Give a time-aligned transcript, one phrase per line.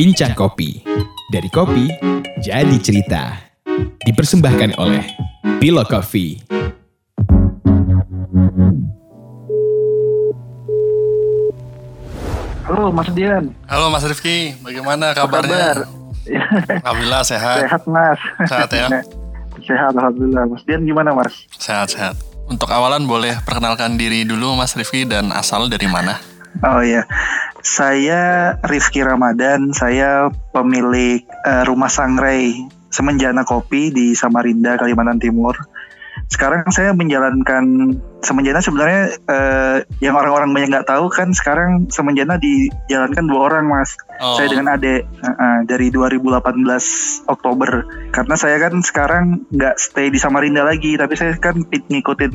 [0.00, 0.80] Bincang Kopi.
[1.28, 1.84] Dari kopi,
[2.40, 3.36] jadi cerita.
[4.00, 5.04] Dipersembahkan oleh
[5.60, 6.40] Bilo Coffee.
[12.64, 13.52] Halo Mas Dian.
[13.68, 15.84] Halo Mas Rifki, bagaimana kabarnya?
[15.84, 15.92] kabar?
[16.88, 17.68] Alhamdulillah sehat.
[17.68, 18.20] Sehat Mas.
[18.48, 18.88] Sehat ya?
[19.68, 20.48] Sehat Alhamdulillah.
[20.48, 21.44] Mas Dian gimana Mas?
[21.60, 22.16] Sehat-sehat.
[22.48, 26.16] Untuk awalan boleh perkenalkan diri dulu Mas Rifki dan asal dari mana?
[26.66, 27.06] Oh iya.
[27.60, 32.56] Saya Rifki Ramadan, saya pemilik eh, Rumah Sangrai
[32.90, 35.54] Semenjana Kopi di Samarinda, Kalimantan Timur.
[36.26, 43.24] Sekarang saya menjalankan Semenjana sebenarnya eh, yang orang-orang banyak nggak tahu kan sekarang Semenjana dijalankan
[43.24, 43.96] dua orang mas.
[44.20, 44.36] Oh.
[44.36, 47.70] Saya dengan Ade eh, eh, dari 2018 Oktober.
[48.12, 52.34] Karena saya kan sekarang nggak stay di Samarinda lagi, tapi saya kan ngikutin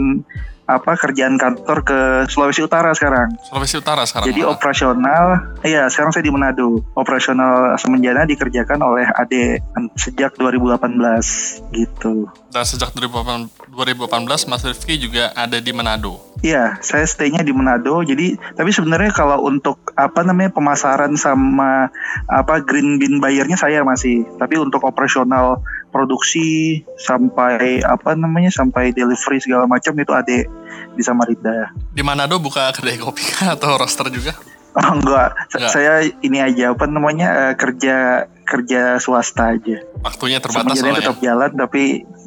[0.65, 3.37] apa kerjaan kantor ke Sulawesi Utara sekarang.
[3.45, 4.33] Sulawesi Utara sekarang.
[4.33, 4.57] Jadi malah.
[4.57, 5.25] operasional,
[5.61, 6.81] iya sekarang saya di Manado.
[6.97, 9.61] Operasional Semenjana dikerjakan oleh Ade
[9.93, 12.25] sejak 2018 gitu.
[12.49, 16.23] Dan sejak 2018 2018 Mas Rifki juga ada di Manado.
[16.39, 17.99] Iya, saya stay-nya di Manado.
[18.01, 21.91] Jadi, tapi sebenarnya kalau untuk apa namanya pemasaran sama
[22.31, 24.23] apa green bean buyer-nya saya masih.
[24.39, 25.59] Tapi untuk operasional
[25.91, 30.47] produksi sampai apa namanya sampai delivery segala macam itu Ade
[30.95, 31.71] di Samarinda.
[31.91, 34.35] Di Manado buka kedai kopi atau roaster juga?
[34.75, 35.71] Oh enggak, Enggak.
[35.71, 39.79] saya ini aja apa namanya eh, kerja kerja swasta aja.
[40.03, 41.07] Waktunya terbatas Sebenarnya soalnya.
[41.15, 41.83] tetap jalan tapi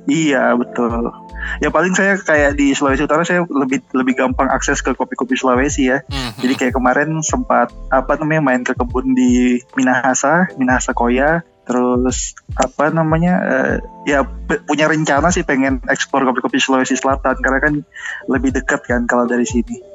[0.09, 1.13] iya betul.
[1.59, 5.89] Ya paling saya kayak di Sulawesi Utara saya lebih lebih gampang akses ke kopi-kopi Sulawesi
[5.89, 6.05] ya.
[6.07, 6.45] Mhm.
[6.45, 11.43] Jadi kayak kemarin sempat apa namanya main ke kebun di Minahasa, Minahasa Koya.
[11.69, 13.75] Terus apa namanya eh,
[14.09, 14.25] ya
[14.65, 17.75] punya rencana sih pengen eksplor kopi-kopi Sulawesi Selatan karena kan
[18.29, 19.88] lebih dekat kan kalau dari sini.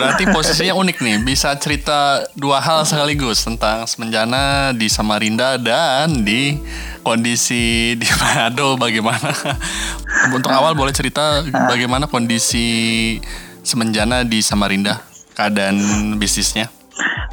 [0.00, 6.56] Berarti posisinya unik nih, bisa cerita dua hal sekaligus tentang Semenjana di Samarinda dan di
[7.04, 9.28] kondisi di Manado bagaimana.
[10.32, 13.20] Untuk awal boleh cerita bagaimana kondisi
[13.60, 15.04] Semenjana di Samarinda,
[15.36, 16.72] keadaan bisnisnya.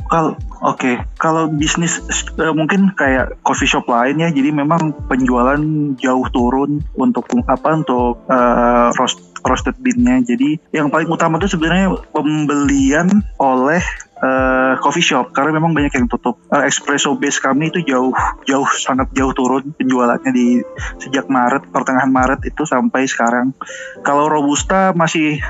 [0.07, 1.99] Kalau oke, kalau bisnis
[2.39, 5.59] eh, mungkin kayak coffee shop lain ya, jadi memang penjualan
[5.99, 10.23] jauh turun untuk apa untuk eh, roast roasted bean-nya.
[10.23, 13.83] Jadi yang paling utama itu sebenarnya pembelian oleh
[14.21, 16.41] eh, coffee shop karena memang banyak yang tutup.
[16.51, 18.13] Eh, espresso base kami itu jauh
[18.45, 20.61] jauh sangat jauh turun penjualannya di
[21.01, 23.53] sejak Maret pertengahan Maret itu sampai sekarang.
[24.01, 25.41] Kalau robusta masih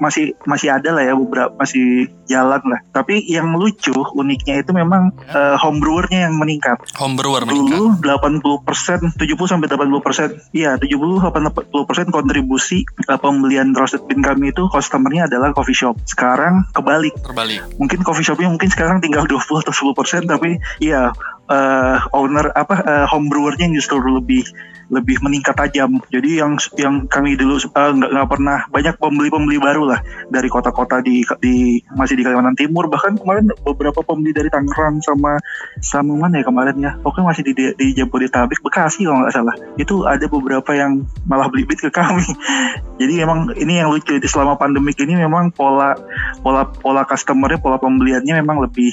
[0.00, 2.80] masih masih ada lah ya beberapa masih jalan lah.
[2.90, 6.80] Tapi yang lucu uniknya itu memang eh, home brewernya yang meningkat.
[6.98, 7.78] Home brewer meningkat.
[7.78, 14.22] Dulu 80 persen, 70 sampai 80 persen, iya 70 80 persen kontribusi pembelian roasted bean
[14.22, 15.98] kami itu customernya adalah coffee shop.
[16.06, 17.62] Sekarang kebalik, Terbalik.
[17.78, 21.10] mungkin coffee shopnya mungkin sekarang tinggal 20 atau 10 persen, tapi iya
[21.50, 24.46] eh, owner apa eh, home brewernya justru lebih
[24.86, 25.98] lebih meningkat tajam.
[26.10, 31.02] Jadi yang yang kami dulu eh, nggak nggak pernah banyak pembeli-pembeli baru lah dari kota-kota
[31.02, 32.86] di di masih di Kalimantan Timur.
[32.86, 35.38] Bahkan kemarin beberapa pembeli dari Tangerang sama
[35.82, 36.92] sama mana ya kemarin ya?
[37.02, 39.54] Pokoknya masih di di Jabodetabek Bekasi kalau nggak salah.
[39.74, 42.26] Itu ada beberapa yang malah beli beat ke kami.
[43.00, 45.92] Jadi emang ini yang lucu di selama pandemik ini memang pola
[46.40, 48.88] pola pola customernya pola pembeliannya memang lebih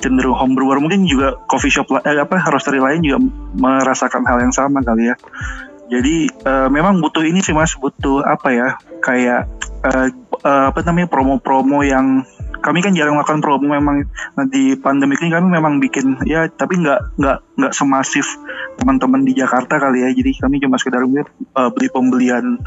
[0.00, 3.18] cenderung home brewer mungkin juga coffee shop eh, apa roastery lain juga
[3.56, 5.16] merasakan hal yang sama kali ya.
[5.90, 7.76] Jadi eh, memang butuh ini sih mas.
[7.76, 8.68] Butuh apa ya
[9.04, 9.46] kayak
[9.84, 10.08] eh,
[10.44, 12.24] eh, apa namanya promo-promo yang
[12.60, 14.06] kami kan jarang melakukan promo memang.
[14.36, 18.26] Nah, di pandemi ini kami memang bikin ya tapi nggak nggak nggak semasif
[18.80, 20.08] teman-teman di Jakarta kali ya.
[20.14, 22.60] Jadi kami cuma sekedar eh, beli pembelian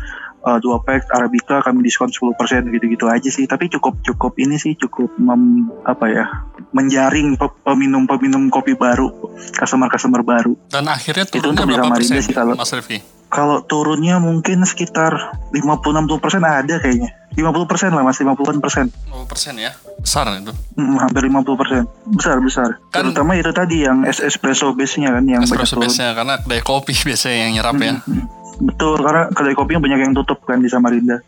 [0.44, 2.36] eh, dua pack arabica kami diskon 10%
[2.70, 5.44] gitu-gitu aja sih tapi cukup cukup ini sih cukup mem,
[5.84, 6.26] apa ya
[6.70, 9.08] menjaring pe- peminum-peminum kopi baru
[9.54, 13.00] customer-customer baru Dan akhirnya Itu turunnya untuk di berapa persen, sih kalau- Mas Rifki?
[13.28, 15.10] kalau turunnya mungkin sekitar
[15.50, 19.74] 50-60% ada kayaknya 50% lah mas 50 persen 20 persen ya?
[19.98, 20.54] Besar itu.
[20.78, 25.10] Hmm, hampir 50 persen besar besar Kan- terutama itu tadi yang es espresso base nya
[25.12, 27.94] kan yang Espresso base-nya karena kedai kopi biasanya yang nyerap ya.
[27.98, 28.22] Hmm,
[28.64, 31.20] betul karena kedai kopinya banyak yang tutup kan di Samarinda.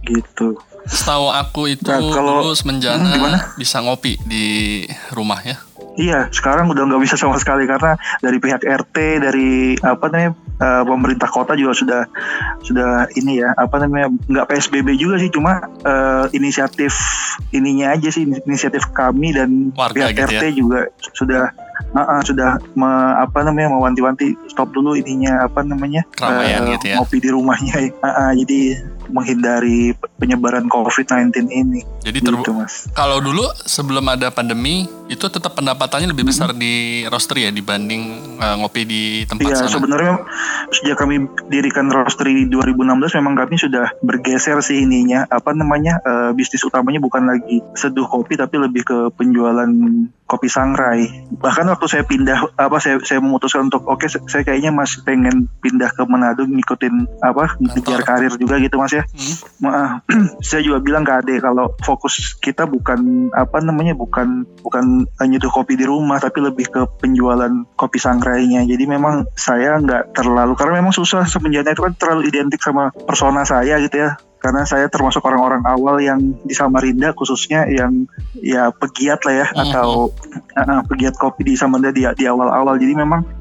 [0.00, 0.56] Gitu.
[0.88, 4.80] Setahu aku itu Nah, kalau- dulu Semenjana Hmm, bisa ngopi di
[5.12, 5.60] rumah ya.
[6.00, 10.84] Iya, sekarang udah nggak bisa sama sekali karena dari pihak RT, dari apa namanya eh,
[10.84, 12.02] pemerintah kota juga sudah
[12.60, 16.92] sudah ini ya, apa namanya nggak PSBB juga sih, cuma eh, inisiatif
[17.50, 20.80] ininya aja sih, inisiatif kami dan Warga pihak gitu RT juga
[21.12, 21.44] sudah
[21.90, 26.96] ah, ah, sudah me- apa namanya mewanti-wanti stop dulu ininya apa namanya Keramaian gitu ya.
[26.96, 28.78] ngopi di rumahnya, Ah, ah, jadi
[29.10, 31.80] menghindari penyebaran COVID-19 ini.
[32.00, 32.88] Jadi ter- Gitu, Mas.
[32.90, 36.72] kalau dulu sebelum ada pandemi itu tetap pendapatannya lebih besar di
[37.04, 38.02] roastery ya dibanding
[38.38, 39.72] eh, ngopi di tempat Iya, sana.
[39.72, 40.12] sebenarnya
[40.70, 46.30] sejak kami dirikan roastery di 2016 memang kami sudah bergeser sih ininya apa namanya eh,
[46.32, 49.68] bisnis utamanya bukan lagi seduh kopi tapi lebih ke penjualan
[50.24, 51.26] kopi sangrai.
[51.32, 55.90] Bahkan waktu saya pindah apa saya saya memutuskan untuk oke saya kayaknya masih pengen pindah
[55.90, 58.99] ke Manado ngikutin apa ngejar karir juga gitu Mas ya.
[59.08, 59.34] Hmm.
[59.62, 59.98] Ma-
[60.48, 65.76] saya juga bilang ke Ade kalau fokus kita bukan apa namanya bukan bukan nyeduh kopi
[65.76, 68.64] di rumah tapi lebih ke penjualan kopi sangrainya.
[68.64, 73.44] Jadi memang saya nggak terlalu karena memang susah semenjana itu kan terlalu identik sama persona
[73.44, 74.16] saya gitu ya.
[74.40, 78.08] Karena saya termasuk orang-orang awal yang di Samarinda khususnya yang
[78.40, 79.60] ya pegiat lah ya Mhm.
[79.68, 79.88] atau
[80.56, 82.80] uh, pegiat kopi di Samarinda di, di awal-awal.
[82.80, 83.39] Jadi memang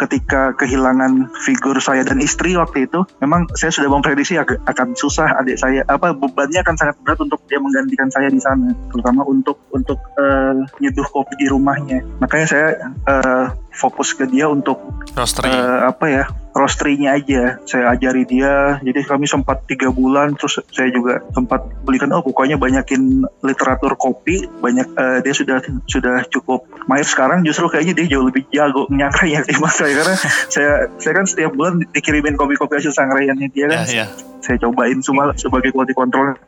[0.00, 5.60] ketika kehilangan figur saya dan istri waktu itu, memang saya sudah memprediksi akan susah adik
[5.60, 10.00] saya apa bebannya akan sangat berat untuk dia menggantikan saya di sana, terutama untuk untuk
[10.16, 12.00] eh, nyeduh kopi di rumahnya.
[12.22, 12.68] Makanya saya
[13.04, 14.80] eh, fokus ke dia untuk
[15.14, 15.48] Roastery.
[15.50, 20.90] eh, apa ya roastery-nya aja saya ajari dia jadi kami sempat tiga bulan terus saya
[20.90, 27.06] juga sempat belikan oh pokoknya banyakin literatur kopi banyak eh, dia sudah sudah cukup mahir
[27.06, 30.14] sekarang justru kayaknya dia jauh lebih jago nyangrai ya ketimbang saya karena
[30.46, 30.70] saya
[31.02, 34.06] saya kan setiap bulan dikirimin kopi-kopi hasil sangraiannya dia kan ya, ya.
[34.38, 36.38] saya cobain semua sebagai quality control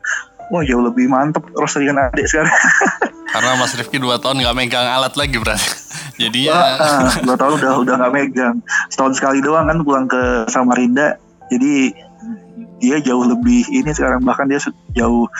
[0.47, 2.55] wah jauh lebih mantep roastery kan adik sekarang
[3.33, 5.65] Karena Mas Rifki 2 tahun nggak megang alat lagi berarti.
[6.21, 8.55] Jadi ya ah, dua tahun udah udah nggak megang.
[8.93, 11.17] Setahun sekali doang kan pulang ke Samarinda.
[11.49, 11.89] Jadi
[12.83, 14.59] dia jauh lebih ini sekarang bahkan dia
[14.91, 15.31] jauh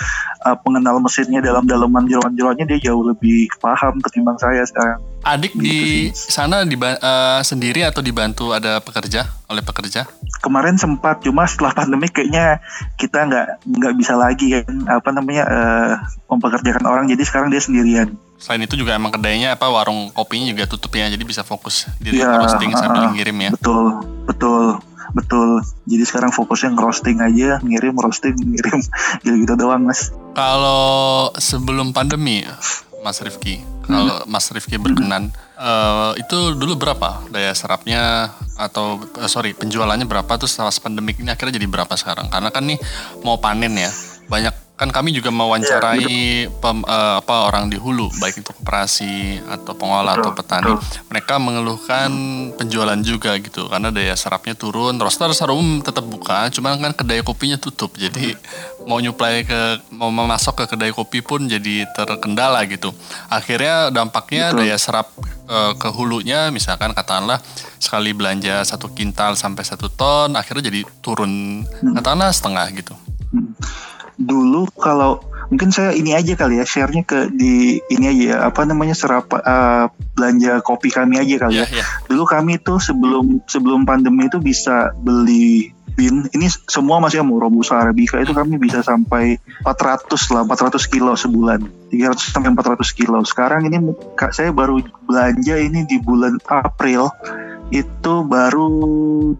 [0.47, 5.03] uh, pengenal mesinnya dalam dalaman jeroan-jeroannya dia jauh lebih paham ketimbang saya sekarang.
[5.23, 10.03] adik di sana diba- eh, sendiri atau dibantu ada pekerja oleh pekerja?
[10.43, 12.59] Kemarin sempat cuma setelah pandemi kayaknya
[12.99, 15.93] kita nggak nggak bisa lagi kan apa namanya eh,
[16.27, 18.19] mempekerjakan orang jadi sekarang dia sendirian.
[18.35, 22.19] Selain itu juga emang kedainya apa warung kopinya juga tutup ya, jadi bisa fokus di
[22.19, 23.49] Iya, roasting sambil ah, ngirim ya.
[23.55, 25.59] Betul, betul, betul.
[25.83, 28.79] Jadi sekarang fokusnya ngerosting aja, ngirim, roasting, ngirim,
[29.27, 30.15] gitu-gitu doang mas.
[30.33, 32.47] Kalau sebelum pandemi,
[33.03, 35.27] Mas Rifki, kalau Mas Rifki berkenan,
[35.59, 41.27] eh, itu dulu berapa daya serapnya atau eh, sorry penjualannya berapa terus setelah pandemik ini
[41.27, 42.31] akhirnya jadi berapa sekarang?
[42.31, 42.79] Karena kan nih
[43.27, 43.91] mau panen ya,
[44.31, 49.71] banyak kan kami juga mewawancarai pem- eh, apa orang di hulu baik itu koperasi atau
[49.79, 50.73] pengolah atau Betul, petani.
[51.07, 52.11] mereka mengeluhkan
[52.59, 54.99] penjualan juga gitu karena daya serapnya turun.
[54.99, 58.35] Roaster secara umum tetap buka cuman kan kedai kopinya tutup jadi
[58.83, 62.91] mau nyuplai ke mau memasok ke kedai kopi pun jadi terkendala gitu.
[63.31, 64.67] Akhirnya dampaknya Betul.
[64.67, 65.07] daya serap
[65.47, 67.39] eh, ke hulunya misalkan katakanlah
[67.79, 71.63] sekali belanja satu kintal sampai satu ton akhirnya jadi turun
[71.95, 72.93] katakanlah setengah gitu.
[73.31, 73.55] Hmm.
[74.17, 75.21] Dulu kalau
[75.51, 79.37] mungkin saya ini aja kali ya share-nya ke di ini aja ya apa namanya serapa
[79.43, 81.65] eh, belanja kopi kami aja kali ya.
[81.69, 81.83] Ya.
[81.83, 87.37] ya Dulu kami tuh sebelum sebelum pandemi itu bisa beli bin ini semua masih mau
[87.37, 91.61] robusta arabica itu kami bisa sampai 400 lah 400 kilo sebulan.
[91.93, 93.21] 300 sampai 400 kilo.
[93.21, 93.77] Sekarang ini
[94.17, 97.13] kak saya baru belanja ini di bulan April
[97.69, 98.67] itu baru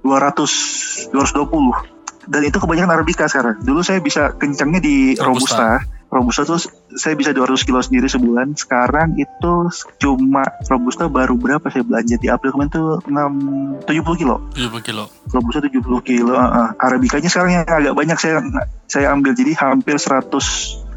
[0.02, 1.92] 200 220
[2.27, 5.25] dan itu kebanyakan arabica sekarang dulu saya bisa kencangnya di Robusta.
[5.27, 5.68] robusta
[6.13, 6.62] robusta tuh
[6.94, 9.53] saya bisa 200 kilo sendiri sebulan sekarang itu
[9.98, 15.06] cuma robusta baru berapa saya belanja di April kemarin tuh 6 70 kilo 70 kilo
[15.34, 16.68] Robusta 70 kilo, uh, uh.
[16.77, 18.46] Arabikanya sekarang yang agak banyak saya
[18.86, 20.30] saya ambil jadi hampir 100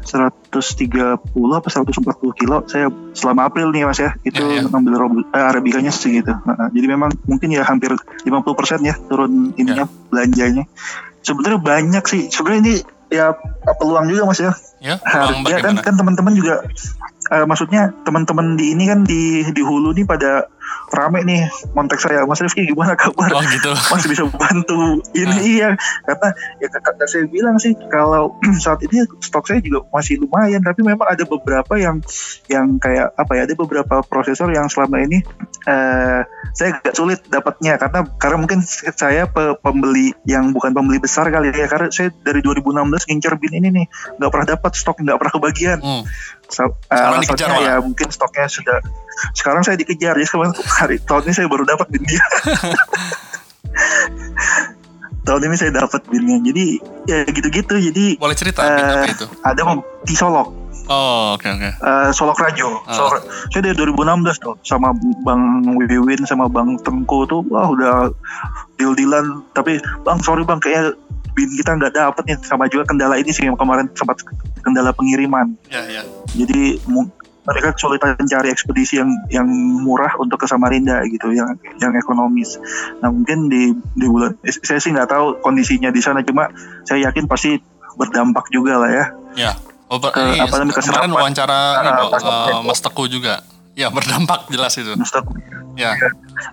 [0.07, 1.19] 130
[1.51, 4.71] apa 140 kilo saya selama April nih Mas ya itu Ya, ya.
[4.71, 4.93] ngambil
[5.35, 6.31] eh, Arabikanya segitu.
[6.31, 6.71] Uh.
[6.71, 10.63] Jadi memang mungkin ya hampir 50% ya turun ininya belanjanya.
[11.27, 12.31] Sebenarnya banyak sih.
[12.31, 12.75] Sebenarnya ini
[13.11, 13.35] ya
[13.79, 14.55] peluang juga Mas ya.
[14.79, 16.63] ya Harga peluang kan kan teman-teman juga
[17.33, 20.47] eh, maksudnya teman-teman di ini kan di di hulu nih pada
[20.91, 21.41] rame nih
[21.75, 22.23] kontak saya.
[22.23, 23.29] Mas Rifki gimana kabar?
[23.33, 23.71] Oh gitu.
[23.93, 25.01] Masih bisa bantu.
[25.13, 25.69] Ini iya
[26.05, 26.29] karena
[26.63, 31.07] ya kata saya bilang sih kalau saat ini stok saya juga masih lumayan tapi memang
[31.07, 31.99] ada beberapa yang
[32.47, 35.23] yang kayak apa ya ada beberapa prosesor yang selama ini
[35.67, 36.21] eh
[36.55, 37.77] saya agak sulit dapatnya.
[37.77, 42.39] Karena karena mungkin saya pe- pembeli yang bukan pembeli besar kali ya karena saya dari
[42.41, 43.85] 2016 ngincer bin ini nih
[44.17, 45.79] nggak pernah dapat stok nggak pernah kebagian.
[45.83, 46.03] Hmm.
[46.47, 48.79] So, uh, alasannya ya mungkin stoknya sudah
[49.33, 50.25] sekarang saya dikejar ya.
[50.25, 52.21] Kemarin hari tahun ini saya baru dapat bin dia
[55.23, 56.65] tahun ini saya dapat binnya jadi
[57.03, 57.75] ya gitu-gitu.
[57.75, 59.25] Jadi boleh cerita Eh, apa itu?
[59.43, 59.61] ada
[60.01, 60.47] di Solok.
[60.87, 61.69] Oh oke oke.
[61.75, 62.79] Eh, Solok Rajo.
[62.87, 68.07] Solok- saya dari 2016 tuh sama Bang Wiwin sama Bang Tengku tuh wah udah
[68.75, 69.43] deal-dealan.
[69.51, 70.95] Tapi Bang sorry Bang kayaknya
[71.35, 74.23] bin kita nggak dapet nih sama juga kendala ini sih yang kemarin sempat
[74.63, 75.59] kendala pengiriman.
[75.67, 76.01] Ya, ya.
[76.33, 77.11] Jadi mu-
[77.47, 79.47] mereka kesulitan mencari ekspedisi yang yang
[79.81, 82.59] murah untuk ke Samarinda gitu, yang yang ekonomis.
[82.99, 86.51] Nah mungkin di di bulan saya sih nggak tahu kondisinya di sana, cuma
[86.83, 87.55] saya yakin pasti
[87.95, 89.05] berdampak juga lah ya.
[89.39, 89.51] Ya.
[89.87, 91.59] Oh, Ke- ini, apa namanya, kemarin wawancara
[92.11, 92.51] pasokan.
[92.51, 93.39] eh, Mas Teguh juga.
[93.77, 94.89] Ya, berdampak jelas itu.
[94.97, 95.21] Ustaz,
[95.77, 95.93] Ya.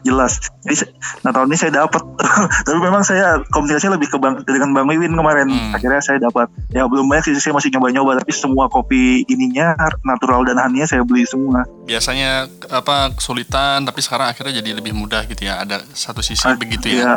[0.05, 0.37] jelas.
[0.69, 0.93] Jadi,
[1.25, 2.05] nah tahun ini saya dapat,
[2.69, 5.49] tapi memang saya komunikasinya lebih ke bang, dengan Bang Wiwin kemarin.
[5.49, 5.73] Hmm.
[5.73, 6.53] Akhirnya saya dapat.
[6.69, 9.73] Ya belum banyak sih, saya masih nyoba-nyoba, tapi semua kopi ininya
[10.05, 11.65] natural dan honey saya beli semua.
[11.89, 15.65] Biasanya apa kesulitan tapi sekarang akhirnya jadi lebih mudah gitu ya.
[15.65, 17.17] Ada satu sisi Ah, begitu ya.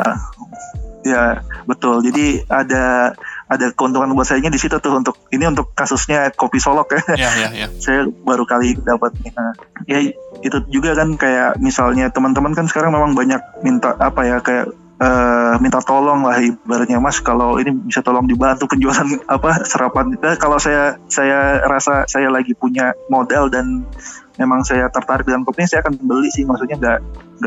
[1.04, 1.24] ya
[1.68, 2.00] betul.
[2.00, 3.12] Jadi ada
[3.48, 7.00] ada keuntungan buat saya di situ tuh untuk ini untuk kasusnya kopi solok ya.
[7.16, 7.66] Ya, ya, ya.
[7.84, 9.32] saya baru kali dapat nih.
[9.32, 9.52] Nah,
[9.88, 9.98] ya
[10.44, 14.68] itu juga kan kayak misalnya teman-teman kan sekarang memang banyak minta apa ya kayak
[15.00, 20.36] eh, minta tolong lah ibaratnya mas kalau ini bisa tolong dibantu penjualan apa serapan Nah,
[20.36, 23.88] kalau saya saya rasa saya lagi punya modal dan
[24.38, 26.98] memang saya tertarik dengan kopi saya akan beli sih maksudnya nggak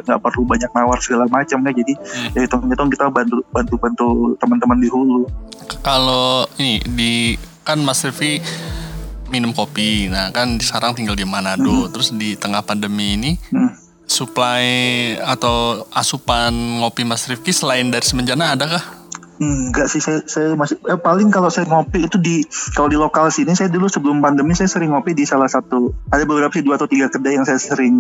[0.03, 2.35] nggak perlu banyak nawar segala macam ya jadi Hmm.
[2.35, 4.07] ya hitung-hitung kita bantu bantu bantu
[4.37, 5.23] teman-teman di hulu
[5.81, 7.13] Kalau ini di
[7.63, 8.43] kan Mas Rifki
[9.31, 10.11] minum kopi.
[10.11, 11.87] Nah, kan sekarang tinggal di Manado.
[11.87, 13.71] Terus di tengah pandemi ini Hmm.
[14.03, 14.65] supply
[15.23, 16.51] atau asupan
[16.83, 18.83] ngopi Mas Rifki selain dari Semenjana adakah?
[19.41, 22.45] Enggak sih saya saya masih eh, paling kalau saya ngopi itu di
[22.77, 26.29] kalau di lokal sini saya dulu sebelum pandemi saya sering ngopi di salah satu ada
[26.29, 27.97] beberapa sih dua atau tiga kedai yang saya sering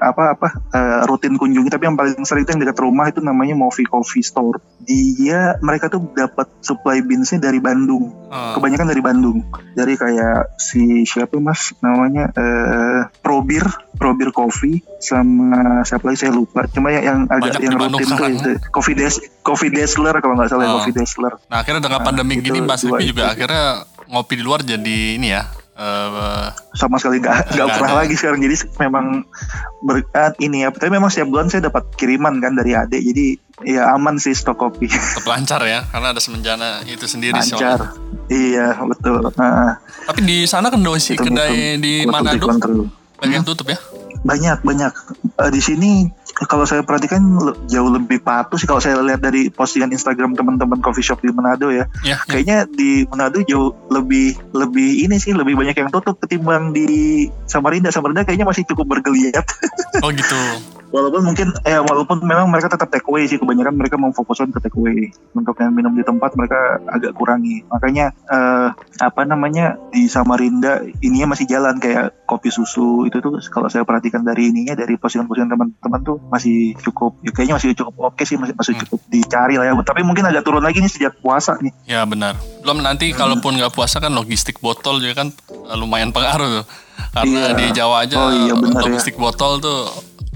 [0.00, 3.52] apa apa eh, rutin kunjungi tapi yang paling sering itu yang dekat rumah itu namanya
[3.52, 4.64] Mofi Coffee Store.
[4.80, 8.08] Dia mereka tuh dapat supply beansnya dari Bandung.
[8.32, 9.44] Eh, Kebanyakan dari Bandung.
[9.76, 13.60] Dari kayak si siapa Mas namanya eh Probir,
[13.92, 16.64] Probir Coffee sama siapa lagi saya lupa.
[16.66, 20.32] Cuma yang, yang agak Banyak yang di rutin tuh itu Coffee Des Coffee Dazzler kalau
[20.34, 20.80] nggak salah Oh.
[20.80, 21.36] Coffee Dazzler.
[21.44, 23.10] Nah, akhirnya dengan Nah, pandemi itu gini Mas dua Rifki itu.
[23.12, 23.64] juga akhirnya
[24.06, 25.44] ngopi di luar jadi ini ya.
[25.74, 28.00] eh, sama sekali nggak nggak pernah ada.
[28.00, 29.22] lagi sekarang jadi memang
[29.80, 33.26] berkat ini ya tapi memang setiap bulan saya dapat kiriman kan dari adik jadi
[33.64, 37.78] ya aman sih stok kopi tetap lancar ya karena ada Semenjana itu sendiri soalnya.
[37.78, 37.80] lancar
[38.26, 42.90] iya betul Nah, Tapi di sana dosi itu- kedai di Manado kontrol.
[43.18, 43.78] Banyak tutup ya.
[44.18, 44.92] banyak banyak
[45.36, 46.10] Eh, di sini
[46.44, 47.22] kalau saya perhatikan
[47.64, 51.70] jauh lebih patuh sih kalau saya lihat dari postingan Instagram teman-teman coffee shop di Manado
[51.70, 52.16] ya Ya, ya.
[52.24, 56.86] kayaknya di Manado jauh lebih lebih ini sih lebih banyak yang tutup ketimbang di
[57.44, 59.46] Samarinda Samarinda kayaknya masih cukup bergeliat
[60.00, 60.38] Oh gitu.
[60.88, 64.74] Walaupun mungkin ya walaupun memang mereka tetap take away sih kebanyakan mereka memfokuskan ke take
[64.74, 68.68] away untuk yang minum di tempat mereka agak kurangi makanya eh,
[68.98, 74.22] apa namanya di Samarinda ininya masih jalan kayak kopi susu itu tuh kalau saya perhatikan
[74.22, 78.54] dari ininya dari postingan-postingan teman-teman tuh masih cukup ya kayaknya masih cukup oke sih masih
[78.54, 78.84] masih Hmm.
[78.84, 82.32] cukup dicari lah ya tapi mungkin agak turun lagi nih sejak puasa nih Ya benar.
[82.60, 85.28] Belum nanti kalaupun nggak puasa kan logistik botol juga kan
[85.66, 86.66] eh, lumayan pengaruh tuh.
[87.10, 87.54] Karena Iya.
[87.54, 88.84] di Jawa aja Oh iya, benar ya.
[88.86, 89.88] logistik botol tuh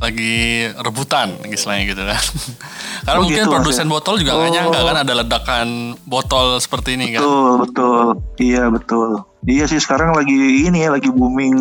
[0.02, 0.34] lagi
[0.76, 2.18] rebutan istilahnya gitu kan.
[3.06, 3.90] Karena Oh, mungkin gitu, produsen ya?
[3.90, 4.52] botol juga nggak Oh.
[4.52, 5.68] nyangka kan ada ledakan
[6.04, 7.22] botol seperti ini kan.
[7.22, 8.04] betul betul
[8.36, 9.08] iya betul
[9.44, 11.54] iya sih sekarang lagi ini ya lagi booming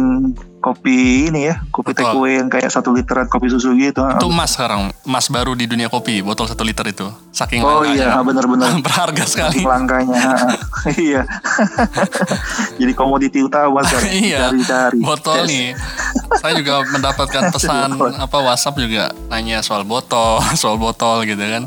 [0.62, 0.94] kopi
[1.27, 2.06] ini ya kopi Betul.
[2.06, 5.65] take away yang kayak satu literan kopi susu gitu Itu emas sekarang, emas baru di
[5.65, 7.10] dunia kopi, botol satu liter itu.
[7.32, 9.63] Saking Oh iya benar-benar berharga sekali.
[9.63, 10.38] langkanya
[11.01, 11.25] iya
[12.80, 14.50] jadi komoditi utama kan Iya.
[14.50, 15.74] cari-cari Botol nih.
[16.34, 21.65] Saya juga mendapatkan pesan apa WhatsApp juga nanya soal botol, soal botol gitu kan.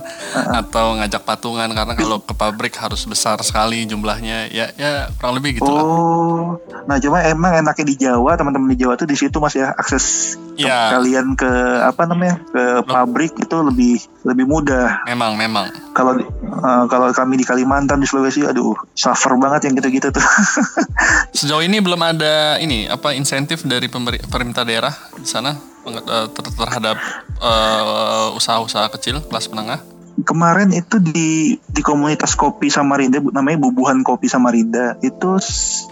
[0.53, 4.47] Atau ngajak patungan karena kalau ke pabrik harus besar sekali jumlahnya.
[4.47, 5.83] Ya ya kurang lebih gitu lah.
[5.83, 6.41] oh
[6.85, 10.37] nah cuma emang enaknya di Jawa teman-teman di Jawa tuh di situ mas ya akses
[10.37, 10.93] ke- Iya.
[10.93, 11.51] kalian ke
[11.83, 15.67] apa namanya ke pabrik itu lebih lebih mudah Memang memang.
[15.91, 20.23] kalau eh, kalau kami di Kalimantan di Sulawesi aduh suffer banget yang gitu-gitu tuh
[21.35, 26.97] Sejauh ini belum ada ini apa insentif dari pemerintah daerah di sana eh, ter- terhadap
[27.37, 29.81] eh, usaha-usaha kecil kelas menengah.
[30.23, 34.95] Kemarin itu di di komunitas kopi Samarinda namanya Bubuhan Kopi Samarinda.
[35.03, 35.43] Itu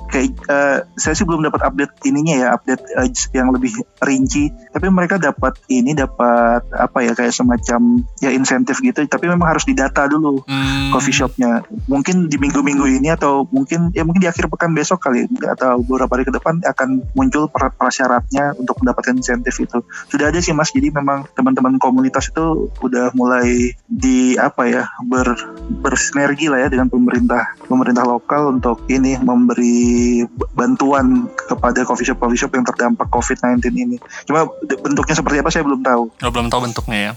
[0.06, 4.54] kayak eh, saya sih belum dapat update ininya ya update eh, yang lebih rinci.
[4.70, 9.02] Tapi mereka dapat ini dapat apa ya kayak semacam ya insentif gitu.
[9.02, 11.64] Tapi memang harus didata dulu Hmm, coffee shopnya.
[11.88, 16.18] Mungkin di minggu-minggu ini atau mungkin ya mungkin di akhir pekan besok kali atau beberapa
[16.18, 19.80] hari ke depan akan muncul per- prasyaratnya untuk mendapatkan insentif itu.
[20.12, 20.70] Sudah ada sih mas.
[20.70, 25.34] Jadi memang teman-teman komunitas itu udah mulai di apa ya ber
[25.82, 32.40] bersinergi lah ya dengan pemerintah pemerintah lokal untuk ini memberi bantuan kepada coffee shop coffee
[32.40, 33.96] shop yang terdampak COVID-19 ini
[34.28, 34.48] cuma
[34.82, 37.12] bentuknya seperti apa saya belum tahu oh, belum tahu bentuknya ya.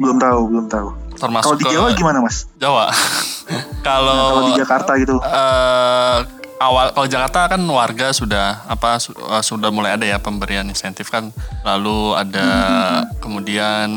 [0.00, 2.92] belum tahu belum tahu Termasuk kalau di Jawa gimana mas Jawa.
[3.80, 5.16] Kalau Kalau di Jakarta gitu.
[5.22, 6.18] eh,
[6.58, 11.08] awal kalau Jakarta kan warga sudah apa su- eh, sudah mulai ada ya pemberian insentif
[11.08, 11.30] kan.
[11.62, 12.48] Lalu ada
[13.18, 13.88] kemudian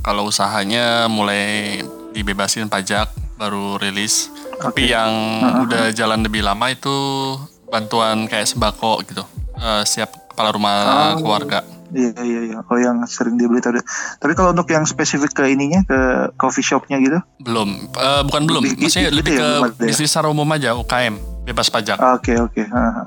[0.00, 1.80] kalau usahanya mulai
[2.12, 4.30] dibebasin pajak baru rilis.
[4.54, 5.10] Tapi yang
[5.60, 6.94] udah jalan lebih lama itu
[7.66, 9.24] bantuan kayak sembako gitu.
[9.54, 10.76] Eh, siap kepala rumah
[11.18, 11.60] keluarga.
[11.92, 12.58] Iya iya iya.
[12.62, 13.84] Kalau yang sering di berita ada.
[14.16, 15.98] Tapi kalau untuk yang spesifik ke ininya ke
[16.34, 17.20] coffee shopnya gitu.
[17.38, 18.62] Belum, Eh, bukan belum.
[18.64, 19.86] Lebih- Maksudnya gitu lebih ya, ke ya?
[19.90, 21.98] bisnis secara umum aja UKM bebas pajak.
[22.16, 22.62] Oke oke.
[22.64, 23.02] Ha, ha.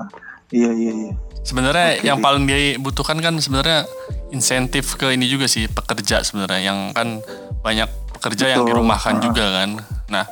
[0.48, 1.12] Iya iya iya.
[1.42, 2.06] Sebenarnya Oke.
[2.06, 3.86] yang paling dibutuhkan kan sebenarnya
[4.30, 7.22] insentif ke ini juga sih pekerja sebenarnya yang kan
[7.62, 7.86] banyak
[8.18, 8.82] pekerja yang Betul.
[8.82, 9.22] dirumahkan Ah.
[9.22, 9.70] juga kan.
[10.10, 10.24] Nah,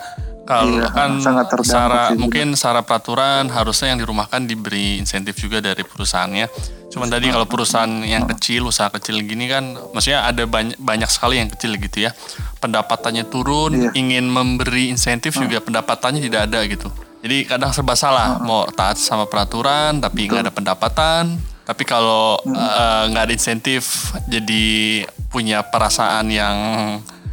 [0.44, 5.62] kalau Iya, kan sangat secara sih, mungkin secara peraturan harusnya yang dirumahkan diberi insentif juga
[5.62, 6.46] dari perusahaannya.
[6.90, 11.38] Cuman tadi kalau perusahaan yang kecil, usaha kecil gini kan maksudnya ada banyak banyak sekali
[11.38, 12.10] yang kecil gitu ya.
[12.58, 13.90] Pendapatannya turun, Iya.
[13.94, 16.90] ingin memberi insentif juga pendapatannya tidak ada gitu.
[17.24, 21.40] Jadi kadang serba salah, mau taat sama peraturan tapi nggak ada pendapatan.
[21.64, 25.00] Tapi kalau eh, nggak ada insentif, jadi
[25.32, 26.56] punya perasaan yang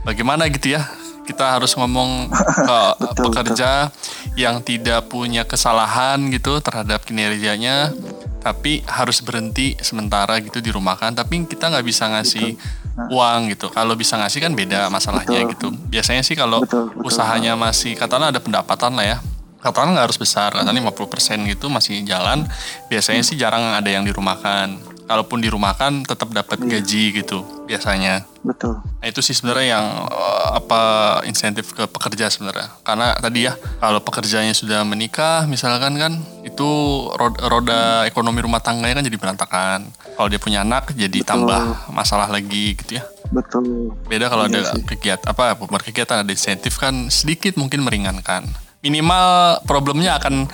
[0.07, 0.87] bagaimana gitu ya?
[1.27, 2.31] Kita harus ngomong
[2.71, 3.91] ke Betul, pekerja
[4.39, 7.91] yang tidak punya kesalahan gitu terhadap kinerjanya,
[8.39, 11.19] tapi harus berhenti sementara gitu dirumahkan.
[11.19, 12.55] Tapi kita nggak bisa ngasih
[13.11, 13.67] uang gitu.
[13.67, 15.51] Kalau bisa ngasih kan beda masalahnya Betul.
[15.51, 15.67] gitu.
[15.91, 17.11] Biasanya sih kalau Betul, betul.
[17.11, 19.19] usahanya masih katakanlah ada pendapatan lah ya
[19.61, 22.43] katakanlah nggak harus besar katakanlah 50% gitu masih jalan
[22.87, 26.79] biasanya sih jarang ada yang dirumahkan kalaupun dirumahkan tetap dapat Iya.
[26.79, 28.79] gaji gitu biasanya Betul.
[28.79, 30.81] nah itu sih sebenarnya yang eh, apa
[31.25, 36.69] insentif ke pekerja sebenarnya karena tadi ya kalau pekerjanya sudah menikah misalkan kan itu
[37.11, 39.79] roda, roda ekonomi rumah tangganya kan jadi berantakan
[40.15, 41.27] kalau dia punya anak jadi Betul.
[41.27, 43.95] tambah masalah lagi gitu ya Betul.
[44.07, 44.83] Beda kalau Iya ada sih.
[44.85, 48.43] kegiatan apa berkegiatan ada insentif kan sedikit mungkin meringankan.
[48.81, 49.25] Minimal
[49.63, 50.49] problemnya akan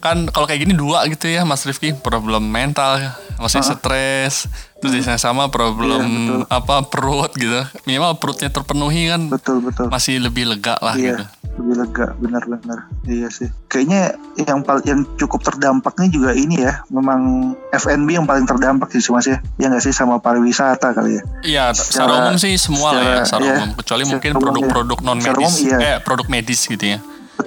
[0.00, 4.48] kan kalau kayak gini dua gitu ya Mas Rifki problem mental maksudnya stres
[4.80, 6.40] terus di sana sama problem Iya, betul.
[6.48, 9.92] apa perut gitu minimal perutnya terpenuhi kan Betul betul.
[9.92, 12.88] masih lebih lega lah Iya, gitu lebih lega, benar-benar.
[13.04, 13.52] Iya sih.
[13.66, 19.04] Kayaknya yang pal- yang cukup terdampaknya juga ini ya, memang F&B yang paling terdampak sih
[19.06, 19.44] Mas ya.
[19.58, 21.22] Ya nggak sih sama pariwisata kali ya.
[21.42, 23.68] Iya, secara, Secara- umum sih semua lah ya, secara- secara iya, umum.
[23.76, 25.76] Kecuali secara mungkin produk-produk non Secara medis, iya.
[25.76, 26.98] eh produk medis gitu ya.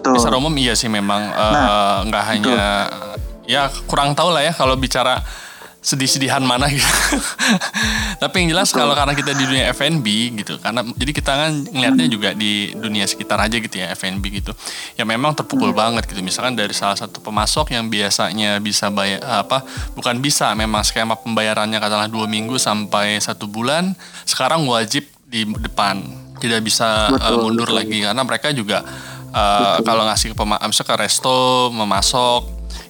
[0.03, 0.19] Betul.
[0.19, 2.63] Secara umum iya sih memang eh, Nah, nggak hanya
[3.47, 5.23] ya kurang tahu lah ya kalau bicara
[5.83, 6.87] sedih-sedihan mana gitu.
[8.23, 10.07] Tapi yang jelas kalau karena kita di dunia F&B
[10.39, 14.55] gitu, karena jadi kita kan ngelihatnya juga di dunia sekitar aja gitu ya F&B gitu.
[14.95, 16.23] Ya memang terpukul banget gitu.
[16.23, 21.83] Misalkan dari salah satu pemasok yang biasanya bisa bayar apa bukan bisa, memang skema pembayarannya
[21.83, 23.91] katakanlah dua minggu sampai satu bulan,
[24.23, 25.99] sekarang wajib di depan,
[26.39, 27.79] tidak bisa eh, Betul, mundur betul.
[27.83, 28.87] lagi karena mereka juga
[29.33, 32.41] eh, kalau ngasih ke pema, misalnya ke resto memasok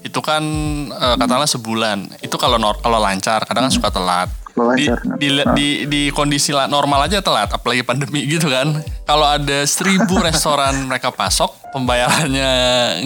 [0.03, 0.43] itu kan
[0.91, 1.97] eh, katakanlah sebulan.
[2.19, 4.29] Itu kalau nor- kalau lancar kadang kan suka telat.
[4.53, 4.85] Di,
[5.17, 8.69] di, di, di kondisi normal aja telat apalagi pandemi gitu kan.
[9.07, 12.51] Kalau ada seribu restoran mereka pasok pembayarannya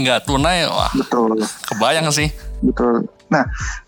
[0.04, 1.39] nggak tunai wah Betul.
[1.71, 2.28] kebayang sih.
[2.60, 3.08] Betul.
[3.32, 3.47] Nah,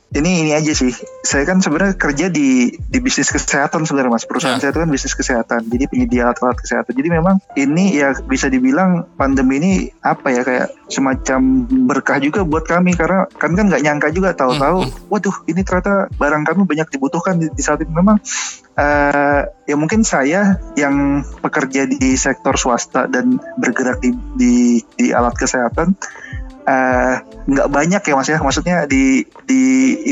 [0.10, 0.90] ini ini aja sih.
[1.22, 4.26] Saya kan sebenarnya kerja di di bisnis kesehatan sebenarnya Mas.
[4.26, 4.62] Perusahaan Ya.
[4.66, 5.62] saya itu kan bisnis kesehatan.
[5.70, 6.94] Jadi penyedia alat-alat kesehatan.
[6.98, 12.66] Jadi memang ini ya bisa dibilang pandemi ini apa ya kayak semacam berkah juga buat
[12.66, 17.38] kami karena kami kan nggak nyangka juga tahu-tahu waduh ini ternyata barang kami banyak dibutuhkan
[17.38, 18.18] di, di saat itu memang
[18.80, 24.54] eh ya mungkin saya yang pekerja di sektor swasta dan bergerak di di,
[24.98, 25.94] di alat kesehatan
[26.70, 27.16] eh,
[27.50, 29.62] nggak banyak ya mas ya maksudnya di di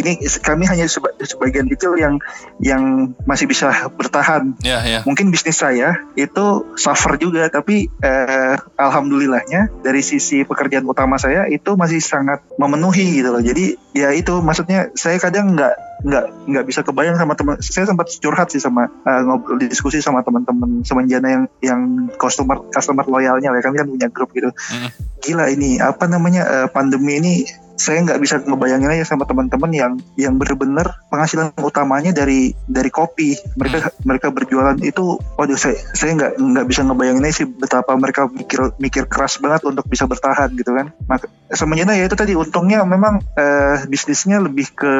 [0.02, 2.18] ini kami hanya seba- sebagian kecil yang
[2.58, 4.58] yang masih bisa bertahan.
[4.66, 5.06] Ya ya.
[5.06, 11.78] Mungkin bisnis saya itu suffer juga tapi eh, alhamdulillahnya dari sisi pekerjaan utama saya itu
[11.78, 13.44] masih sangat memenuhi gitu loh.
[13.44, 18.14] Jadi ya itu maksudnya saya kadang nggak nggak nggak bisa kebayang sama teman saya sempat
[18.22, 21.82] curhat sih sama eh, ngobrol diskusi sama teman-teman semenjana yang yang
[22.22, 24.90] customer customer loyalnya ya kami kan punya grup gitu Mm.
[25.24, 27.34] gila ini apa namanya eh, pandemi ini
[27.78, 33.38] saya nggak bisa ngebayangin aja sama teman-teman yang yang benar-benar penghasilan utamanya dari dari kopi.
[33.54, 38.26] Mereka mereka berjualan itu waduh saya saya nggak nggak bisa ngebayangin aja sih betapa mereka
[38.28, 40.90] mikir mikir keras banget untuk bisa bertahan gitu kan.
[41.06, 44.94] Maka semenjana ya itu tadi untungnya memang eh, bisnisnya lebih ke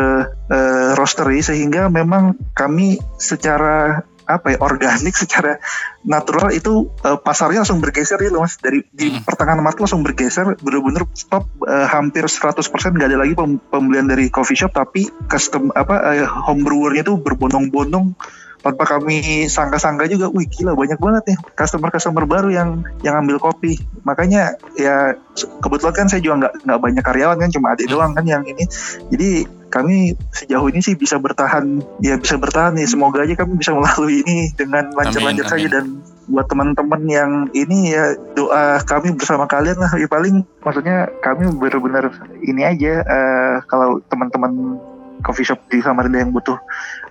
[0.54, 5.58] eh, roastery sehingga memang kami secara apa ya organik secara
[6.04, 8.60] natural itu eh, pasarnya langsung bergeser ya loh mas.
[8.60, 9.24] Dari di Mm.
[9.24, 12.60] pertengahan Maret langsung bergeser bener-bener stop eh, hampir 100%
[12.94, 17.16] nggak ada lagi pem- pembelian dari coffee shop tapi custom apa eh, home brewernya itu
[17.16, 18.14] berbondong-bondong
[18.58, 20.28] tanpa kami sangka-sangka juga.
[20.28, 22.70] Wih gila banyak banget nih customer-customer baru yang
[23.06, 23.80] yang ambil kopi.
[24.04, 25.16] Makanya ya
[25.64, 28.68] kebetulan kan saya juga nggak nggak banyak karyawan kan cuma adik doang kan yang ini.
[29.14, 29.30] Jadi
[29.68, 34.24] kami sejauh ini sih bisa bertahan ya bisa bertahan nih semoga aja kami bisa melalui
[34.24, 35.68] ini dengan lancar-lancar saja.
[35.68, 39.92] dan buat teman-teman yang ini ya doa kami bersama kalian lah.
[39.96, 42.12] Ya paling maksudnya kami benar-benar
[42.44, 44.80] ini aja uh, kalau teman-teman
[45.24, 46.60] coffee shop di Samarinda yang butuh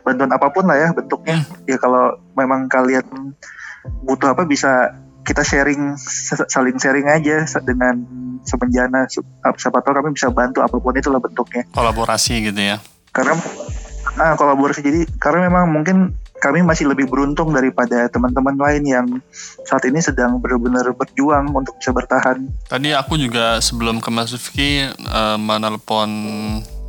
[0.05, 1.42] bantuan apa pun lah ya bentuknya.
[1.42, 1.64] Hmm.
[1.64, 3.05] ya kalau memang kalian
[4.05, 4.95] butuh apa bisa
[5.27, 5.99] kita sharing
[6.47, 8.07] saling sharing aja dengan
[8.47, 12.79] semenjana siapa tahu kami bisa bantu apa pun itulah bentuknya kolaborasi gitu ya
[13.11, 13.35] karena
[14.23, 19.07] ah, kolaborasi jadi karena memang mungkin kami masih lebih beruntung daripada teman-teman lain yang
[19.65, 22.45] saat ini sedang benar-benar berjuang untuk bisa bertahan.
[22.69, 26.11] Tadi aku juga sebelum ke Mas Rifki uh, menelpon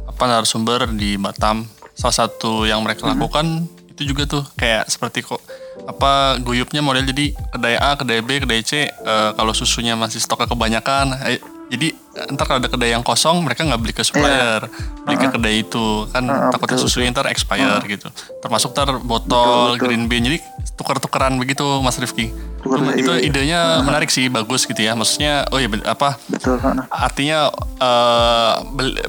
[0.04, 1.64] apa narasumber di Batam.
[1.96, 3.12] Salah satu yang mereka hmm.
[3.16, 3.46] lakukan
[3.88, 5.42] itu juga tuh kayak seperti kok
[5.86, 10.50] apa guyupnya model jadi kedai A, kedai B, kedai C uh, kalau susunya masih stoknya
[10.50, 11.92] kebanyakan eh, jadi
[12.34, 15.04] ntar kalau ada kedai yang kosong mereka nggak beli ke supplier, yeah.
[15.06, 17.86] beli ke kedai itu kan uh, takutnya susu ntar expire uh.
[17.86, 18.08] gitu.
[18.42, 19.84] Termasuk ntar botol betul, betul.
[19.84, 20.40] green bean jadi
[20.80, 22.32] tukar-tukaran begitu Mas Rifki.
[22.64, 23.86] Tukar, itu iya, idenya uh.
[23.86, 24.96] menarik sih bagus gitu ya.
[24.96, 26.16] Maksudnya oh ya apa?
[26.32, 26.58] Betul.
[26.90, 27.52] Artinya
[27.84, 28.54] uh,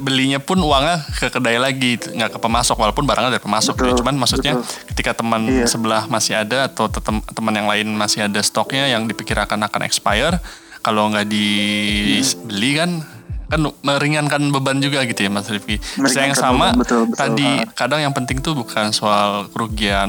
[0.02, 4.02] belinya pun uangnya ke kedai lagi nggak ke pemasok walaupun barangnya dari pemasok gitu.
[4.02, 4.84] Cuman maksudnya betul.
[4.92, 5.64] ketika teman iya.
[5.64, 6.90] sebelah masih ada atau
[7.32, 10.42] teman yang lain masih ada stoknya yang dipikirkan akan expire
[10.88, 13.04] kalau nggak dibeli kan
[13.48, 15.80] kan meringankan beban juga gitu ya Mas Rifki.
[16.08, 17.68] Saya yang sama betul, betul, tadi ha.
[17.76, 20.08] kadang yang penting tuh bukan soal kerugian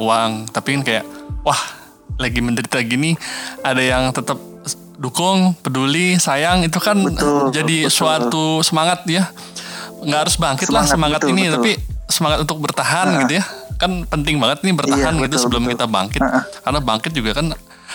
[0.00, 1.04] uang, tapi kan kayak
[1.44, 1.60] wah
[2.16, 3.16] lagi menderita gini
[3.64, 4.36] ada yang tetap
[4.96, 7.92] dukung, peduli, sayang itu kan betul, jadi betul.
[7.92, 9.28] suatu semangat ya.
[9.98, 11.54] Nggak harus bangkit semangat, lah semangat betul, ini, betul.
[11.56, 11.70] tapi
[12.08, 13.20] semangat untuk bertahan ha.
[13.24, 13.44] gitu ya.
[13.78, 15.72] Kan penting banget nih bertahan iya, gitu betul, sebelum betul.
[15.76, 16.22] kita bangkit.
[16.24, 16.40] Ha.
[16.64, 17.46] Karena bangkit juga kan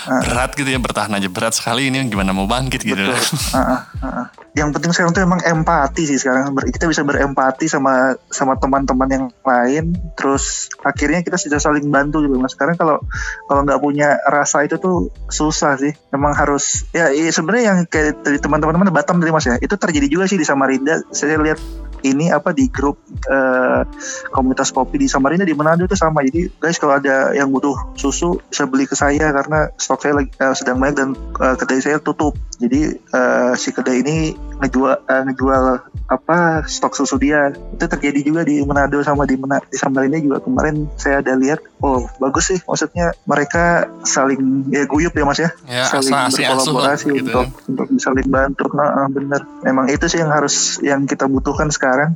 [0.08, 3.00] berat gitu ya bertahan aja berat sekali ini gimana mau bangkit gitu.
[3.00, 4.26] Uh, uh, uh.
[4.54, 9.26] Yang penting sekarang tuh emang empati sih sekarang kita bisa berempati sama sama teman-teman yang
[9.42, 12.54] lain terus akhirnya kita sudah saling bantu gitu mas.
[12.54, 13.02] Sekarang kalau
[13.50, 15.94] kalau nggak punya rasa itu tuh susah sih.
[16.14, 20.06] Memang harus ya, ya sebenarnya yang kayak dari teman-teman Batam tadi mas ya itu terjadi
[20.06, 21.02] juga sih di Samarinda.
[21.10, 21.58] Saya lihat
[22.04, 23.88] ini apa di grup uh,
[24.30, 26.22] komunitas kopi di Samarinda di Manado itu sama.
[26.24, 30.32] Jadi guys kalau ada yang butuh susu bisa beli ke saya karena stok saya lagi
[30.40, 32.36] uh, sedang banyak dan uh, kedai saya tutup.
[32.60, 35.64] Jadi uh, si kedai ini ngejual uh, ngejual
[36.12, 37.56] apa stok susu dia.
[37.56, 41.64] Itu terjadi juga di Manado sama di Mena di Samarinda juga kemarin saya ada lihat.
[41.84, 47.32] Oh bagus sih maksudnya mereka saling ya guyup ya mas ya, ya saling berkolaborasi gitu.
[47.32, 48.68] untuk untuk saling bantu.
[48.74, 49.42] Nah, bener.
[49.64, 52.12] Memang itu sih yang harus yang kita butuhkan sekarang sekarang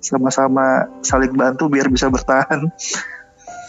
[0.00, 2.72] sama-sama saling bantu biar bisa bertahan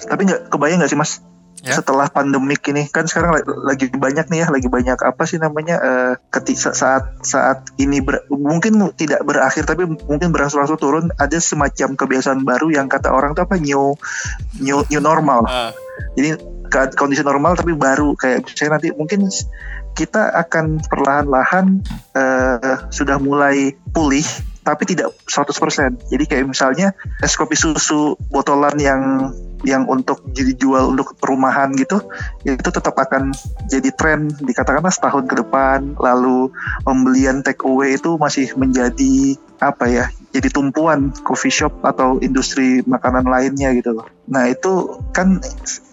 [0.07, 1.19] tapi nggak kebayang nggak sih mas
[1.65, 1.75] ya?
[1.75, 6.13] setelah pandemik ini kan sekarang lagi banyak nih ya lagi banyak apa sih namanya uh,
[6.31, 12.47] ketika saat saat ini ber, mungkin tidak berakhir tapi mungkin berangsur-angsur turun ada semacam kebiasaan
[12.47, 13.97] baru yang kata orang tuh apa new
[14.63, 15.75] new new normal uh.
[16.15, 16.39] jadi
[16.95, 19.27] kondisi normal tapi baru kayak saya nanti mungkin
[19.97, 21.83] kita akan perlahan-lahan
[22.15, 24.23] uh, sudah mulai pulih
[24.69, 26.13] tapi tidak 100%.
[26.13, 29.01] Jadi kayak misalnya es kopi susu botolan yang
[29.67, 31.99] yang untuk dijual untuk perumahan gitu
[32.47, 33.35] itu tetap akan
[33.67, 36.47] jadi tren dikatakanlah setahun ke depan lalu
[36.87, 43.25] pembelian take away itu masih menjadi apa ya jadi tumpuan coffee shop atau industri makanan
[43.25, 44.07] lainnya gitu loh.
[44.29, 45.41] Nah itu kan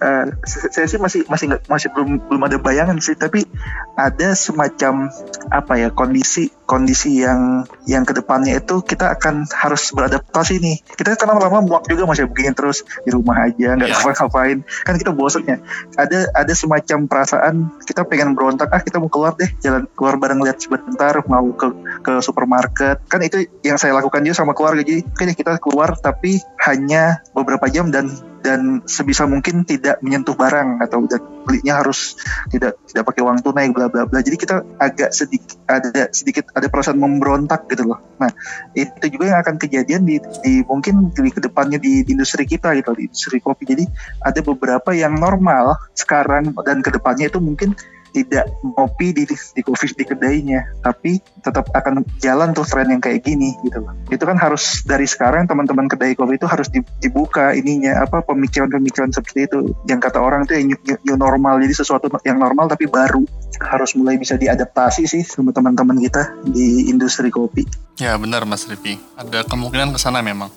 [0.04, 3.48] uh, saya sih masih masih masih belum belum ada bayangan sih tapi
[3.96, 5.08] ada semacam
[5.48, 10.84] apa ya kondisi kondisi yang yang ke depannya itu kita akan harus beradaptasi nih.
[10.84, 14.12] Kita kan lama-lama muak juga masih begini terus di rumah aja nggak yeah.
[14.20, 15.64] ngapain kan kita bosannya.
[15.96, 17.54] Ada ada semacam perasaan
[17.88, 21.72] kita pengen berontak ah kita mau keluar deh jalan keluar bareng lihat sebentar mau ke
[22.04, 24.82] ke supermarket kan itu yang saya lakukan juga sama keluarga.
[24.84, 28.10] Jadi kayaknya kita keluar tapi hanya beberapa jam dan
[28.46, 31.02] dan sebisa mungkin tidak menyentuh barang atau
[31.42, 32.14] belinya harus
[32.46, 34.22] tidak tidak pakai uang tunai bla bla bla.
[34.22, 37.98] Jadi kita agak sedikit ada sedikit ada perasaan memberontak gitu loh.
[38.22, 38.30] Nah
[38.78, 42.70] itu juga yang akan kejadian di, di mungkin di ke depannya di, di industri kita
[42.78, 43.66] gitu di industri kopi.
[43.66, 43.84] Jadi
[44.22, 47.74] ada beberapa yang normal sekarang dan ke depannya itu mungkin
[48.16, 53.20] tidak ngopi di di coffee di kedainya tapi tetap akan jalan tuh tren yang kayak
[53.20, 58.00] gini gitu loh itu kan harus dari sekarang teman-teman kedai kopi itu harus dibuka ininya
[58.00, 62.40] apa pemikiran-pemikiran seperti itu yang kata orang itu yang new, new normal jadi sesuatu yang
[62.40, 63.20] normal tapi baru
[63.60, 67.64] harus mulai bisa diadaptasi sih sama teman-teman kita di industri kopi.
[67.96, 69.00] Ya benar Mas Rifki.
[69.16, 70.52] Ada kemungkinan ke sana memang.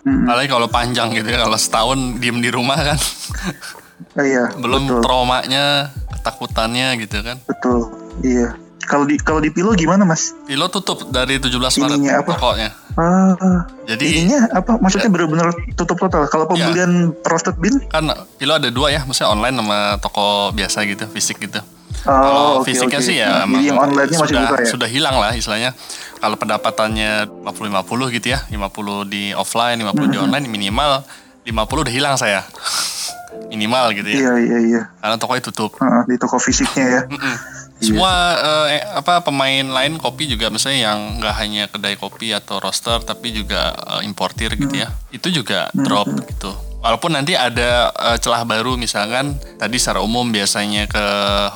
[0.00, 0.24] Hmm.
[0.24, 2.98] Apalagi kalau panjang gitu ya, kalau setahun diem di rumah kan.
[4.16, 7.40] Iya, Belum betul, traumanya, ketakutannya gitu kan.
[7.42, 7.88] betul.
[8.20, 8.52] Iya.
[8.82, 10.34] Kalau di kalau di Pilo gimana, Mas?
[10.44, 12.28] Pilo tutup dari 17 Maret Ininya apa?
[12.28, 12.70] pokoknya.
[12.92, 14.76] Ah, Jadi ininya apa?
[14.76, 16.26] Maksudnya benar-benar tutup total.
[16.26, 16.50] Kalau Iya.
[16.66, 17.78] pembelian roasted bean?
[17.86, 18.04] kan
[18.34, 21.62] Pilo ada dua ya, maksudnya online sama toko biasa gitu, fisik gitu.
[22.00, 23.06] Oh, Kalau oke, fisiknya oke.
[23.06, 24.66] sih ya emang yang online-nya masih sudah, buka ya?
[24.66, 25.70] sudah hilang lah istilahnya.
[26.16, 27.10] Kalau pendapatannya
[27.46, 28.66] 50-50 gitu ya, 50
[29.04, 30.24] di offline, 50 di Mm-hmm.
[30.24, 30.90] online minimal
[31.46, 32.42] 50 udah hilang saya.
[33.50, 34.16] minimal gitu ya.
[34.16, 34.82] Iya, iya, iya.
[35.02, 35.76] Karena tokonya tutup.
[35.78, 37.02] Heeh, di toko fisiknya ya.
[37.06, 37.36] Mm-mm.
[37.80, 38.12] Semua
[38.68, 43.32] eh, apa pemain lain kopi juga misalnya yang nggak hanya kedai kopi atau roaster tapi
[43.32, 44.92] juga eh, importir gitu ya.
[45.08, 46.52] Itu juga drop gitu.
[46.80, 51.04] Walaupun nanti ada eh, celah baru misalkan tadi secara umum biasanya ke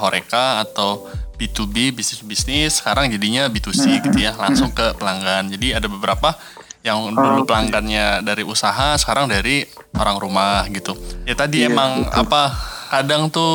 [0.01, 5.51] Horeca atau B2B bisnis bisnis sekarang jadinya B2C gitu ya langsung ke pelanggan.
[5.51, 6.33] Jadi ada beberapa
[6.85, 10.92] yang dulu pelanggannya dari usaha sekarang dari orang rumah gitu.
[11.25, 12.20] Ya tadi Iya, emang betul.
[12.23, 12.42] apa
[12.87, 13.55] kadang tuh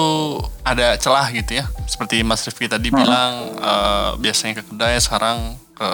[0.62, 5.90] ada celah gitu ya seperti Mas Rifki tadi bilang eh, biasanya ke kedai sekarang ke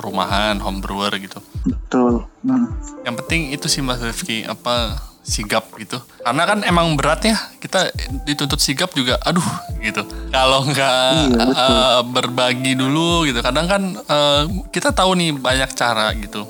[0.00, 2.26] rumahan home brewer gitu Betul.
[2.42, 2.66] Hmm.
[3.04, 7.94] yang penting itu sih Mas Rifki apa sigap gitu karena kan emang berat ya kita
[8.24, 9.44] dituntut sigap juga aduh
[9.78, 10.90] gitu kalau nggak
[11.30, 11.70] Iya, betul.
[11.70, 16.42] eh, berbagi dulu gitu kadang kan eh, kita tahu nih banyak cara gitu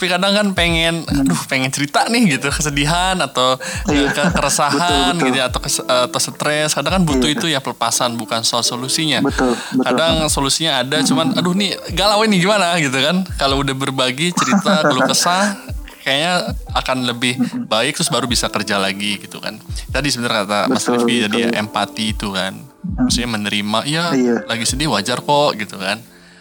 [0.00, 4.08] tapi kadang kan pengen aduh pengen cerita nih gitu kesedihan atau Iya.
[4.08, 5.26] ke- keresahan Betul, betul.
[5.28, 7.36] gitu ya atau kes- atau stres kadang kan butuh Iya.
[7.36, 9.84] itu ya pelepasan bukan soal solusinya Betul, betul.
[9.84, 14.80] kadang solusinya ada cuman aduh nih galau ini gimana gitu kan kalau udah berbagi cerita
[14.82, 15.60] keluh kesah
[16.00, 17.36] kayaknya akan lebih
[17.68, 21.36] baik terus baru bisa kerja lagi gitu kan tadi sebenarnya kata Mas Betul, Rifki tadi
[21.38, 21.60] ya betul.
[21.60, 22.52] empati itu kan
[22.96, 24.48] maksudnya menerima ya Iya.
[24.48, 26.00] lagi sedih wajar kok gitu kan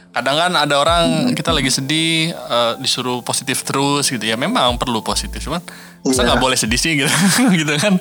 [0.09, 4.99] kadang kan ada orang kita lagi sedih eh, disuruh positif terus gitu ya memang perlu
[5.01, 5.61] positif cuman
[6.01, 6.27] masa Iya.
[6.27, 7.11] nggak boleh sedih sih gitu
[7.59, 7.93] gitu kan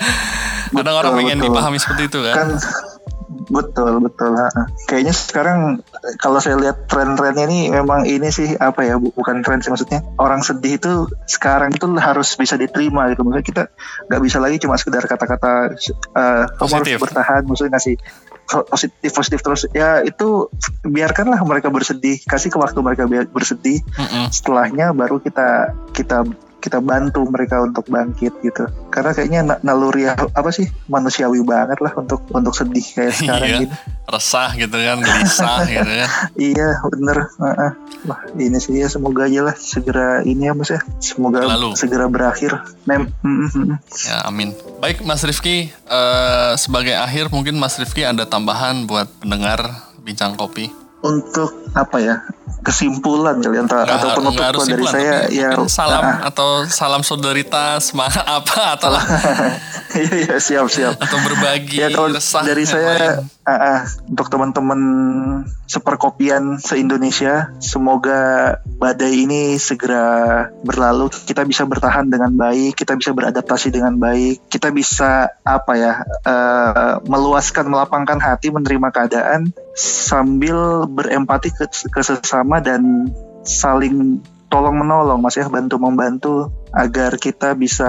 [0.71, 1.47] kadang orang Betul, pengen betul.
[1.51, 2.49] dipahami seperti itu kan, kan
[3.49, 4.49] betul betul ha.
[4.85, 5.59] kayaknya sekarang
[6.17, 10.05] kalau saya lihat tren-trennya ini memang ini sih apa ya bu- bukan tren sih maksudnya
[10.17, 10.93] orang sedih itu
[11.27, 13.63] sekarang itu harus bisa diterima gitu maksudnya kita
[14.07, 15.73] nggak bisa lagi cuma sekedar kata-kata
[16.15, 17.95] eh, kamu harus bertahan maksudnya ngasih
[18.49, 20.49] positif positif terus ya itu
[20.81, 24.33] biarkanlah mereka bersedih kasih ke waktu mereka bersedih Mm-mm.
[24.33, 26.25] setelahnya baru kita kita
[26.59, 31.95] kita bantu mereka untuk bangkit gitu karena kayaknya na- naluri apa sih manusiawi banget lah
[31.95, 33.75] untuk untuk sedih kayak sekarang iya gitu
[34.09, 37.71] resah gitu kan gelisah gitu kan iya bener Heeh.
[38.05, 41.77] wah ini sih ya semoga aja lah segera ini ya mas ya semoga Berlalu.
[41.77, 42.53] segera berakhir
[42.85, 43.05] Mem.
[44.01, 44.57] Ya, amin.
[44.81, 49.61] Baik, Mas Rifki, eh, sebagai akhir mungkin Mas Rifki ada tambahan buat pendengar
[50.01, 50.73] bincang kopi.
[50.99, 52.17] untuk apa ya
[52.63, 55.49] kesimpulan kali atau, Nggak, atau har- penutup nggak harus dari simpulan, saya ya.
[55.57, 58.91] mungkin salam ah, atau salam solidaritas, ma- apa atau
[60.01, 60.97] iya iya siap siap.
[60.97, 64.81] Atau berbagi ya kalau resah dari saya ah, ah, untuk teman-teman
[65.69, 71.13] seperkopian se Indonesia semoga badai ini segera berlalu.
[71.13, 74.47] Kita bisa bertahan dengan baik kita bisa beradaptasi dengan baik.
[74.49, 75.93] Kita bisa apa ya
[76.25, 83.11] eh, meluaskan melapangkan hati menerima keadaan sambil berempati ke, ke sesama dan
[83.47, 86.35] saling tolong menolong mas ya bantu membantu
[86.73, 87.89] agar kita bisa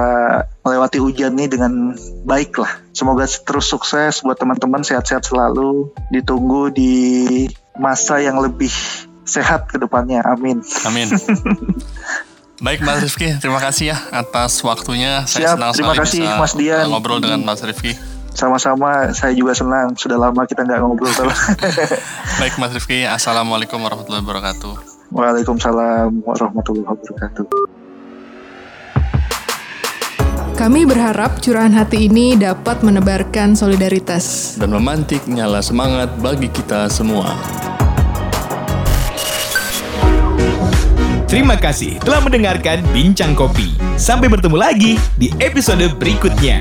[0.63, 1.95] melewati ujian ini dengan
[2.27, 6.95] baik lah semoga terus sukses buat teman-teman sehat-sehat selalu ditunggu di
[7.79, 8.71] masa yang lebih
[9.23, 11.07] sehat ke depannya amin Amin.
[12.59, 15.23] Baik Mas Rifki, terima kasih ya atas waktunya.
[15.31, 16.85] Saya Siap, senang terima sekali kasih, bisa Mas Dian.
[16.91, 17.95] ngobrol dengan Mas Rifki.
[18.33, 21.09] Sama-sama saya juga senang sudah lama kita nggak ngobrol
[22.39, 24.73] Baik Mas Rifki, Assalamualaikum warahmatullahi wabarakatuh.
[25.09, 27.45] Waalaikumsalam warahmatullahi wabarakatuh
[30.59, 34.59] Kami berharap curahan hati ini dapat menebarkan solidaritas.
[34.59, 37.31] Dan memantik nyala semangat bagi kita semua.
[41.31, 43.71] Terima kasih telah mendengarkan Bincang Kopi.
[43.95, 46.59] Sampai bertemu lagi di episode berikutnya.